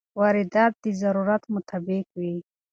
[0.19, 2.35] واردات د ضرورت مطابق وي.